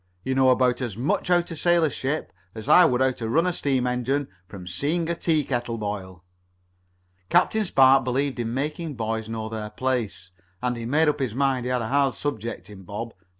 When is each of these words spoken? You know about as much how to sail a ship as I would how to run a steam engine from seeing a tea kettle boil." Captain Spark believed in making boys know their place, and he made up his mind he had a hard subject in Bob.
You 0.23 0.33
know 0.33 0.49
about 0.49 0.81
as 0.81 0.97
much 0.97 1.27
how 1.27 1.41
to 1.41 1.55
sail 1.55 1.83
a 1.83 1.89
ship 1.91 2.33
as 2.55 2.67
I 2.67 2.85
would 2.85 3.01
how 3.01 3.11
to 3.11 3.29
run 3.29 3.45
a 3.45 3.53
steam 3.53 3.85
engine 3.85 4.29
from 4.47 4.65
seeing 4.65 5.07
a 5.07 5.13
tea 5.13 5.43
kettle 5.43 5.77
boil." 5.77 6.23
Captain 7.29 7.63
Spark 7.65 8.03
believed 8.03 8.39
in 8.39 8.51
making 8.51 8.95
boys 8.95 9.29
know 9.29 9.47
their 9.47 9.69
place, 9.69 10.31
and 10.59 10.75
he 10.75 10.87
made 10.87 11.07
up 11.07 11.19
his 11.19 11.35
mind 11.35 11.67
he 11.67 11.69
had 11.69 11.83
a 11.83 11.89
hard 11.89 12.15
subject 12.15 12.67
in 12.67 12.81
Bob. 12.81 13.13